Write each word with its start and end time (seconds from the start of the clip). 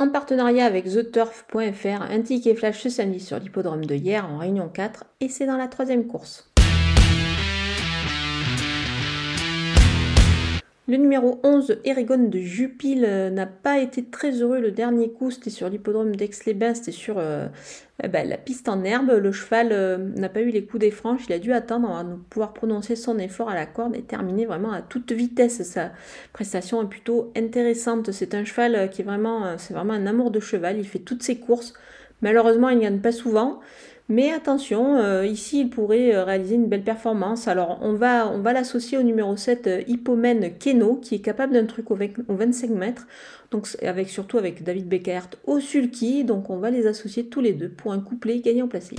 En 0.00 0.10
partenariat 0.10 0.64
avec 0.64 0.84
TheTurf.fr, 0.84 2.02
un 2.02 2.20
ticket 2.22 2.54
flash 2.54 2.82
ce 2.82 2.88
samedi 2.88 3.18
sur 3.18 3.40
l'hippodrome 3.40 3.84
de 3.84 3.96
hier 3.96 4.30
en 4.30 4.38
Réunion 4.38 4.68
4 4.68 5.04
et 5.20 5.28
c'est 5.28 5.46
dans 5.46 5.56
la 5.56 5.66
troisième 5.66 6.06
course. 6.06 6.52
Le 10.88 10.96
numéro 10.96 11.38
11, 11.42 11.80
Erigon 11.84 12.30
de 12.30 12.38
Jupil, 12.38 13.04
euh, 13.06 13.28
n'a 13.28 13.44
pas 13.44 13.78
été 13.78 14.06
très 14.06 14.40
heureux 14.40 14.58
le 14.58 14.70
dernier 14.70 15.10
coup. 15.10 15.30
C'était 15.30 15.50
sur 15.50 15.68
l'hippodrome 15.68 16.16
d'Aix-les-Bains, 16.16 16.72
c'était 16.72 16.92
sur 16.92 17.16
euh, 17.18 17.46
eh 18.02 18.08
ben, 18.08 18.26
la 18.26 18.38
piste 18.38 18.70
en 18.70 18.82
herbe. 18.82 19.10
Le 19.10 19.30
cheval 19.30 19.68
euh, 19.70 19.98
n'a 19.98 20.30
pas 20.30 20.40
eu 20.40 20.48
les 20.48 20.64
coups 20.64 20.80
des 20.80 20.90
franches. 20.90 21.26
Il 21.28 21.34
a 21.34 21.38
dû 21.38 21.52
attendre 21.52 21.90
avant 21.90 22.12
de 22.12 22.16
pouvoir 22.30 22.54
prononcer 22.54 22.96
son 22.96 23.18
effort 23.18 23.50
à 23.50 23.54
la 23.54 23.66
corde 23.66 23.96
et 23.96 24.00
terminer 24.00 24.46
vraiment 24.46 24.72
à 24.72 24.80
toute 24.80 25.12
vitesse. 25.12 25.62
Sa 25.62 25.92
prestation 26.32 26.82
est 26.82 26.88
plutôt 26.88 27.32
intéressante. 27.36 28.10
C'est 28.10 28.34
un 28.34 28.46
cheval 28.46 28.88
qui 28.88 29.02
est 29.02 29.04
vraiment, 29.04 29.58
c'est 29.58 29.74
vraiment 29.74 29.92
un 29.92 30.06
amour 30.06 30.30
de 30.30 30.40
cheval. 30.40 30.78
Il 30.78 30.88
fait 30.88 31.00
toutes 31.00 31.22
ses 31.22 31.36
courses. 31.36 31.74
Malheureusement, 32.22 32.70
il 32.70 32.78
ne 32.78 32.82
gagne 32.84 33.00
pas 33.00 33.12
souvent. 33.12 33.60
Mais 34.10 34.32
attention, 34.32 34.96
euh, 34.96 35.26
ici 35.26 35.60
il 35.60 35.68
pourrait 35.68 36.14
euh, 36.14 36.24
réaliser 36.24 36.54
une 36.54 36.66
belle 36.66 36.82
performance. 36.82 37.46
Alors 37.46 37.78
on 37.82 37.92
va, 37.92 38.26
on 38.28 38.40
va 38.40 38.54
l'associer 38.54 38.96
au 38.96 39.02
numéro 39.02 39.36
7 39.36 39.66
euh, 39.66 39.82
Hippomène 39.86 40.56
Keno 40.58 40.96
qui 40.96 41.16
est 41.16 41.20
capable 41.20 41.52
d'un 41.52 41.66
truc 41.66 41.90
au, 41.90 41.98
25 42.28 42.70
mètres. 42.70 43.06
Donc 43.50 43.68
avec 43.82 44.08
surtout 44.08 44.38
avec 44.38 44.62
David 44.62 44.88
Beckert 44.88 45.28
au 45.44 45.60
sulky. 45.60 46.24
Donc 46.24 46.48
on 46.48 46.56
va 46.56 46.70
les 46.70 46.86
associer 46.86 47.26
tous 47.26 47.42
les 47.42 47.52
deux 47.52 47.68
pour 47.68 47.92
un 47.92 48.00
couplet 48.00 48.40
gagnant 48.40 48.66
placé. 48.66 48.96